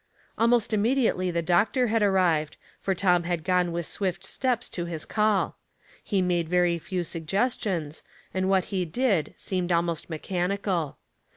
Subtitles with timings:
[0.35, 5.05] Almost immediately the doctor had arrived, for Tom had gone with swift steps to his
[5.05, 5.57] call.
[6.03, 8.01] He made very few suggestions,
[8.33, 10.97] and what he did seemed almost mechanical.